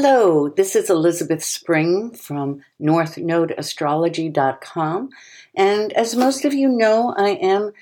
[0.00, 5.08] Hello, this is Elizabeth Spring from NorthNodeAstrology.com.
[5.56, 7.72] And as most of you know, I am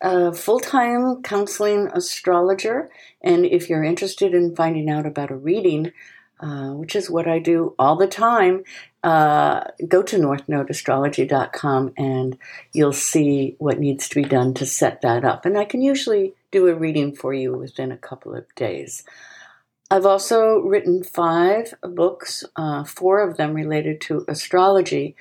[0.00, 2.92] a full time counseling astrologer.
[3.22, 5.90] And if you're interested in finding out about a reading,
[6.38, 8.62] uh, which is what I do all the time,
[9.02, 12.38] uh, go to NorthNodeAstrology.com and
[12.72, 15.44] you'll see what needs to be done to set that up.
[15.44, 19.02] And I can usually do a reading for you within a couple of days.
[19.94, 25.14] I've also written five books, uh, four of them related to astrology,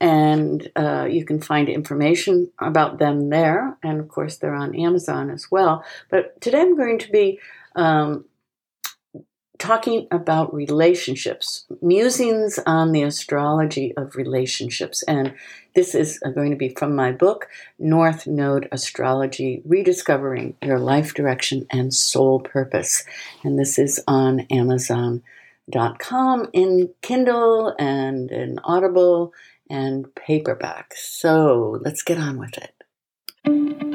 [0.00, 3.78] and uh, you can find information about them there.
[3.82, 5.82] And of course, they're on Amazon as well.
[6.10, 7.40] But today I'm going to be
[7.74, 8.26] um,
[9.58, 15.02] talking about relationships, musings on the astrology of relationships.
[15.04, 15.34] And
[15.74, 17.48] this is uh, going to be from my book,
[17.78, 23.04] North Node Astrology Rediscovering Your Life Direction and Soul Purpose.
[23.42, 29.32] And this is on Amazon.com in Kindle and in Audible
[29.68, 30.94] and paperback.
[30.96, 33.87] So let's get on with it.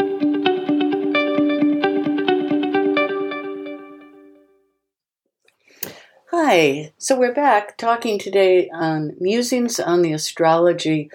[6.35, 11.11] Hi, so we're back talking today on musings on the astrology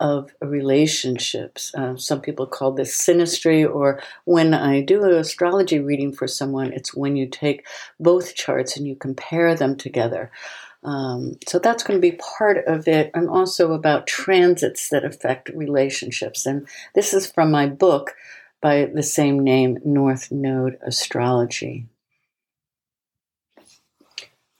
[0.00, 1.72] of relationships.
[1.72, 6.72] Uh, some people call this synastry, or when I do an astrology reading for someone,
[6.72, 7.64] it's when you take
[8.00, 10.32] both charts and you compare them together.
[10.82, 15.48] Um, so that's going to be part of it, and also about transits that affect
[15.50, 16.44] relationships.
[16.44, 18.16] And this is from my book
[18.60, 21.86] by the same name, North Node Astrology.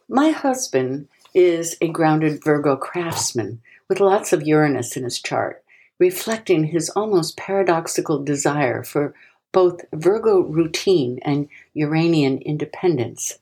[0.08, 5.64] My husband is a grounded Virgo craftsman with lots of Uranus in his chart,
[5.98, 9.14] reflecting his almost paradoxical desire for
[9.50, 13.40] both Virgo routine and Uranian independence.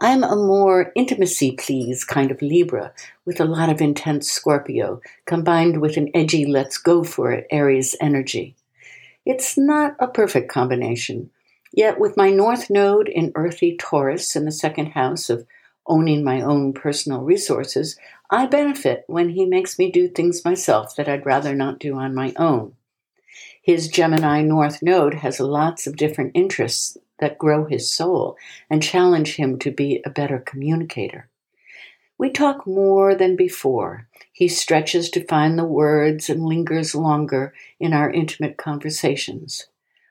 [0.00, 2.94] I'm a more intimacy please kind of Libra
[3.26, 7.94] with a lot of intense Scorpio combined with an edgy let's go for it Aries
[8.00, 8.56] energy.
[9.26, 11.28] It's not a perfect combination,
[11.70, 15.46] yet with my North Node in earthy Taurus in the second house of
[15.88, 17.98] owning my own personal resources,
[18.30, 22.14] I benefit when he makes me do things myself that I'd rather not do on
[22.14, 22.74] my own.
[23.62, 28.36] His Gemini North Node has lots of different interests that grow his soul
[28.70, 31.28] and challenge him to be a better communicator.
[32.16, 34.08] We talk more than before.
[34.32, 39.66] He stretches to find the words and lingers longer in our intimate conversations.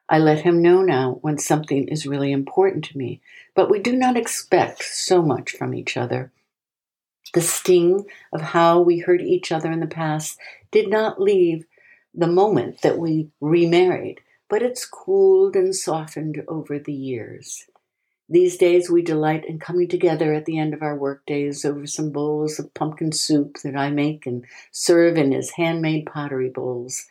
[0.09, 3.21] I let him know now when something is really important to me,
[3.55, 6.31] but we do not expect so much from each other.
[7.33, 10.39] The sting of how we hurt each other in the past
[10.71, 11.65] did not leave
[12.13, 17.65] the moment that we remarried, but it's cooled and softened over the years.
[18.29, 22.11] These days we delight in coming together at the end of our workdays over some
[22.11, 27.05] bowls of pumpkin soup that I make and serve in his handmade pottery bowls.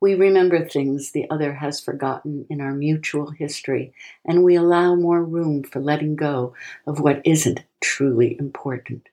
[0.00, 3.92] We remember things the other has forgotten in our mutual history,
[4.24, 6.54] and we allow more room for letting go
[6.86, 9.08] of what isn't truly important.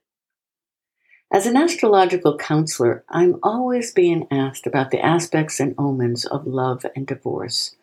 [1.31, 6.85] As an astrological counselor, I'm always being asked about the aspects and omens of love
[6.95, 7.75] and divorce.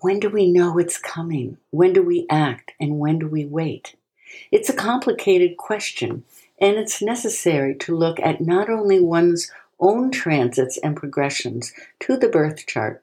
[0.00, 1.58] When do we know it's coming?
[1.70, 2.72] When do we act?
[2.78, 3.96] And when do we wait?
[4.52, 6.24] It's a complicated question,
[6.60, 12.28] and it's necessary to look at not only one's own transits and progressions to the
[12.28, 13.02] birth chart,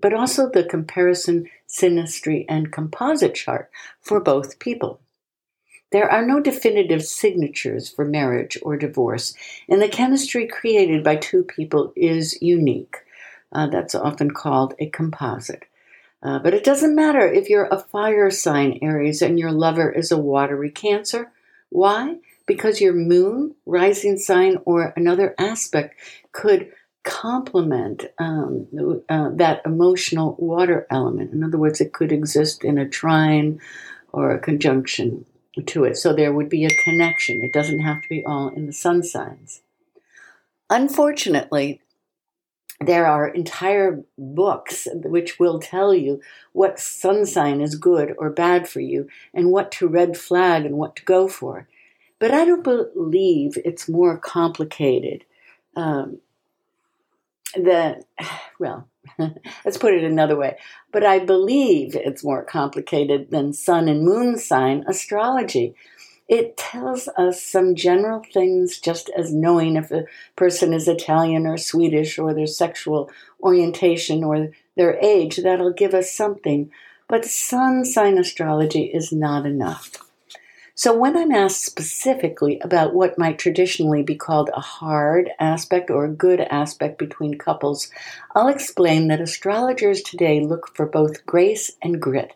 [0.00, 3.70] but also the comparison, synastry, and composite chart
[4.00, 5.00] for both people.
[5.92, 9.34] There are no definitive signatures for marriage or divorce,
[9.68, 12.96] and the chemistry created by two people is unique.
[13.52, 15.64] Uh, that's often called a composite.
[16.20, 20.10] Uh, but it doesn't matter if you're a fire sign Aries and your lover is
[20.10, 21.30] a watery Cancer.
[21.68, 22.16] Why?
[22.46, 25.98] Because your moon, rising sign, or another aspect
[26.32, 26.70] could
[27.04, 28.66] complement um,
[29.08, 31.32] uh, that emotional water element.
[31.32, 33.60] In other words, it could exist in a trine
[34.12, 35.26] or a conjunction
[35.66, 35.96] to it.
[35.96, 37.42] So there would be a connection.
[37.42, 39.60] It doesn't have to be all in the sun signs.
[40.70, 41.80] Unfortunately,
[42.80, 46.20] there are entire books which will tell you
[46.52, 50.76] what sun sign is good or bad for you and what to red flag and
[50.76, 51.68] what to go for.
[52.18, 55.24] But I don't believe it's more complicated.
[55.76, 56.18] Um,
[58.58, 58.88] well,
[59.64, 60.56] let's put it another way.
[60.92, 65.74] But I believe it's more complicated than sun and moon sign astrology.
[66.26, 70.06] It tells us some general things, just as knowing if a
[70.36, 73.10] person is Italian or Swedish or their sexual
[73.42, 75.36] orientation or their age.
[75.36, 76.70] That'll give us something.
[77.08, 80.03] But sun sign astrology is not enough.
[80.76, 86.04] So, when I'm asked specifically about what might traditionally be called a hard aspect or
[86.04, 87.92] a good aspect between couples,
[88.34, 92.34] I'll explain that astrologers today look for both grace and grit,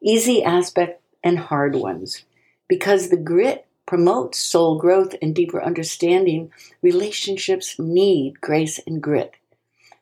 [0.00, 2.24] easy aspect and hard ones.
[2.66, 9.34] Because the grit promotes soul growth and deeper understanding, relationships need grace and grit.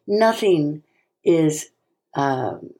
[0.07, 0.85] Nothing
[1.25, 1.71] is
[2.15, 2.71] um,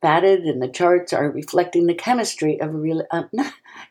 [0.00, 3.24] fatted and the charts are reflecting the chemistry of a real uh,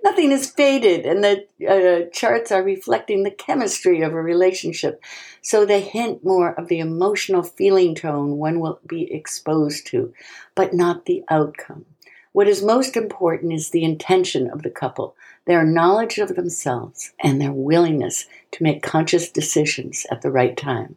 [0.04, 5.02] nothing is faded and the uh, charts are reflecting the chemistry of a relationship.
[5.42, 10.14] So they hint more of the emotional feeling tone one will be exposed to
[10.56, 11.86] but not the outcome.
[12.32, 15.16] What is most important is the intention of the couple
[15.46, 20.96] their knowledge of themselves and their willingness to make conscious decisions at the right time.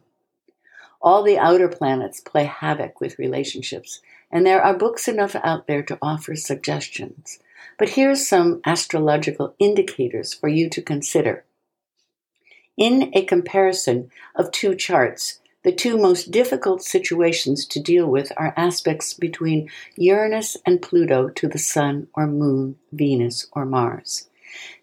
[1.01, 4.01] All the outer planets play havoc with relationships
[4.31, 7.39] and there are books enough out there to offer suggestions.
[7.77, 11.45] But here's some astrological indicators for you to consider.
[12.75, 18.53] In a comparison of two charts, the two most difficult situations to deal with are
[18.55, 24.29] aspects between Uranus and Pluto to the Sun or Moon, Venus or Mars.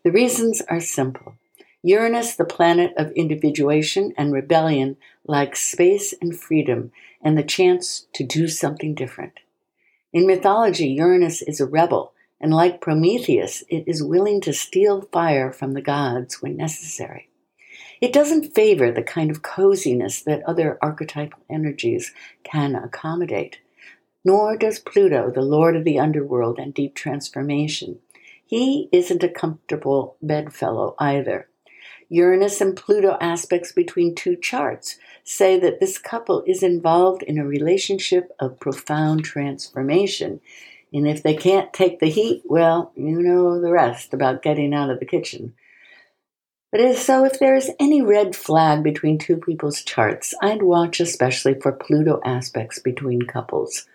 [0.03, 1.37] The reasons are simple.
[1.83, 6.93] Uranus, the planet of individuation and rebellion, likes space and freedom
[7.23, 9.41] and the chance to do something different.
[10.13, 15.53] In mythology, Uranus is a rebel, and like Prometheus, it is willing to steal fire
[15.53, 17.29] from the gods when necessary.
[18.01, 23.61] It doesn't favor the kind of coziness that other archetypal energies can accommodate.
[24.25, 28.01] Nor does Pluto, the lord of the underworld and deep transformation.
[28.45, 31.49] He isn't a comfortable bedfellow either.
[32.09, 37.47] Uranus and Pluto aspects between two charts say that this couple is involved in a
[37.47, 40.41] relationship of profound transformation.
[40.95, 44.91] And if they can't take the heat, well, you know the rest about getting out
[44.91, 45.55] of the kitchen.
[46.71, 51.55] But so if there is any red flag between two people's charts, I'd watch especially
[51.61, 53.87] for Pluto aspects between couples.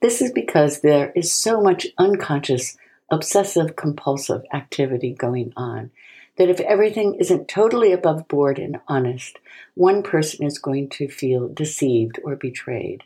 [0.00, 2.78] This is because there is so much unconscious,
[3.10, 5.90] obsessive compulsive activity going on
[6.36, 9.38] that if everything isn't totally above board and honest,
[9.74, 13.04] one person is going to feel deceived or betrayed.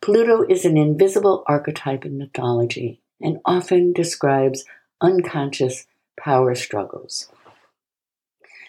[0.00, 4.64] Pluto is an invisible archetype in mythology and often describes
[5.00, 5.86] unconscious
[6.18, 7.28] power struggles.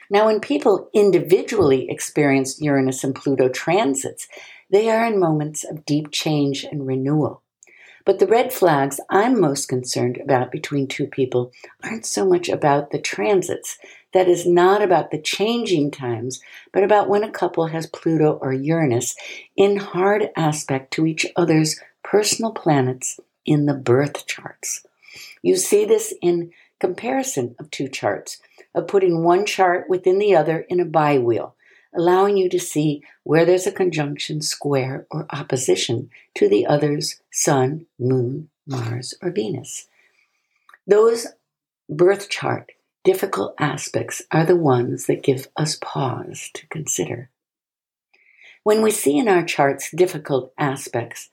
[0.10, 4.28] Now, when people individually experience Uranus and Pluto transits,
[4.70, 7.42] they are in moments of deep change and renewal.
[8.06, 11.52] But the red flags I'm most concerned about between two people
[11.84, 13.80] aren't so much about the transits.
[14.14, 16.40] That is not about the changing times,
[16.72, 19.16] but about when a couple has Pluto or Uranus
[19.58, 24.86] in hard aspect to each other's personal planets in the birth charts.
[25.42, 28.40] You see this in comparison of two charts,
[28.76, 31.54] of putting one chart within the other in a biwheel
[31.96, 37.86] allowing you to see where there's a conjunction, square, or opposition to the other's Sun,
[37.98, 39.88] Moon, Mars, or Venus.
[40.88, 41.28] Those
[41.90, 42.72] birth chart
[43.04, 47.30] difficult aspects are the ones that give us pause to consider.
[48.64, 51.30] When we see in our charts difficult aspects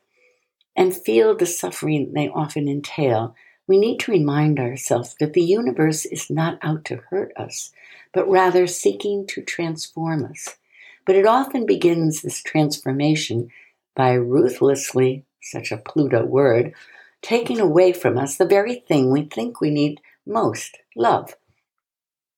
[0.77, 3.35] and feel the suffering they often entail,
[3.73, 7.73] we need to remind ourselves that the universe is not out to hurt us,
[8.13, 10.59] but rather seeking to transform us.
[11.07, 13.49] But it often begins this transformation
[13.97, 16.75] by ruthlessly, such a Pluto word,
[17.23, 21.35] taking away from us the very thing we think we need most love.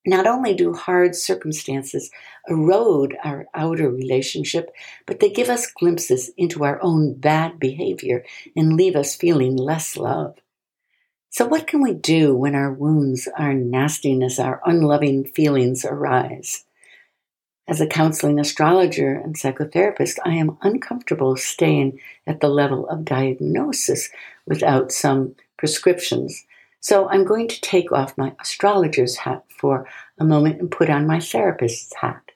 [0.06, 2.12] Not only do hard circumstances
[2.48, 4.70] erode our outer relationship,
[5.04, 9.96] but they give us glimpses into our own bad behavior and leave us feeling less
[9.96, 10.36] love.
[11.34, 16.64] So, what can we do when our wounds, our nastiness, our unloving feelings arise?
[17.66, 24.10] As a counseling astrologer and psychotherapist, I am uncomfortable staying at the level of diagnosis
[24.46, 26.46] without some prescriptions.
[26.78, 29.88] So I'm going to take off my astrologer's hat for
[30.20, 32.30] a moment and put on my therapist's hat.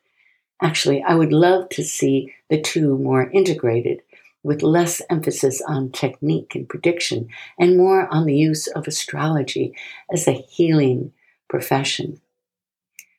[0.60, 4.02] Actually, I would love to see the two more integrated
[4.42, 7.28] with less emphasis on technique and prediction
[7.58, 9.74] and more on the use of astrology
[10.12, 11.12] as a healing
[11.48, 12.20] profession.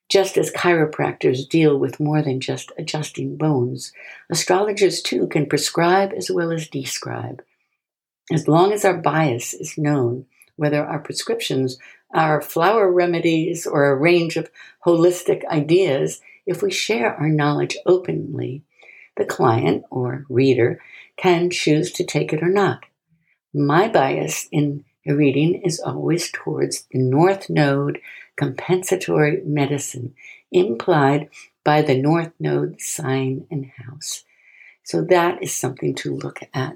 [0.08, 3.94] Just as chiropractors deal with more than just adjusting bones,
[4.30, 7.44] astrologers too can prescribe as well as describe.
[8.32, 11.78] As long as our bias is known, whether our prescriptions
[12.12, 14.50] are flower remedies or a range of
[14.86, 18.64] holistic ideas, if we share our knowledge openly,
[19.20, 20.82] the client or reader
[21.18, 22.86] can choose to take it or not.
[23.54, 28.00] My bias in The reading is always towards the North Node
[28.38, 30.14] compensatory medicine
[30.52, 31.30] implied
[31.64, 34.24] by the North Node sign and house.
[34.84, 36.76] So that is something to look at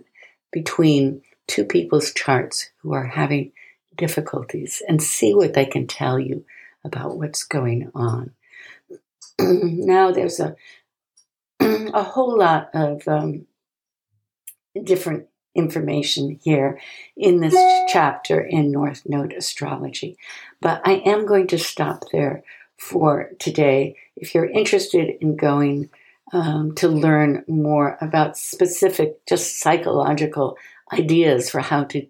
[0.52, 3.52] between two people's charts who are having
[3.96, 6.46] difficulties and see what they can tell you
[6.84, 8.32] about what's going on.
[9.40, 10.56] now there's a
[11.94, 13.46] a whole lot of um,
[14.84, 16.80] different information here
[17.16, 17.56] in this
[17.92, 20.18] chapter in North Node astrology,
[20.62, 22.44] but I am going to stop there
[22.78, 23.96] for today.
[24.16, 25.90] If you're interested in going
[26.32, 30.58] um, to learn more about specific, just psychological
[30.92, 32.08] ideas for how to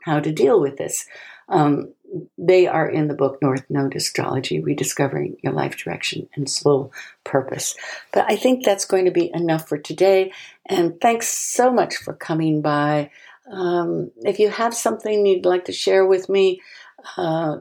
[0.00, 1.06] how to deal with this.
[1.48, 1.92] Um,
[2.38, 6.92] they are in the book North Node Astrology, Rediscovering Your Life Direction and Soul
[7.24, 7.76] Purpose.
[8.12, 10.32] But I think that's going to be enough for today.
[10.66, 13.10] And thanks so much for coming by.
[13.50, 16.60] Um, if you have something you'd like to share with me,
[17.16, 17.58] uh,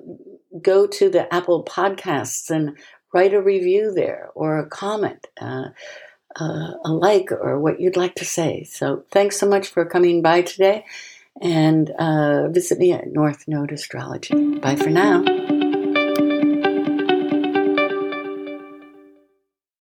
[0.62, 2.78] go to the Apple Podcasts and
[3.14, 5.28] write a review there or a comment.
[5.40, 5.70] Uh,
[6.40, 8.64] uh, a like or what you'd like to say.
[8.64, 10.84] So thanks so much for coming by today
[11.42, 14.60] and uh, visit me at North Node Astrology.
[14.60, 15.63] Bye for now.